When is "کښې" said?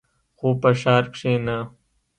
1.13-1.33